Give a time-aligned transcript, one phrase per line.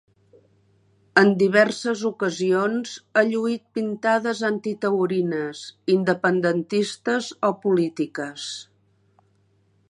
[1.21, 5.63] En diverses ocasions ha lluït pintades antitaurines,
[5.97, 8.49] independentistes o polítiques.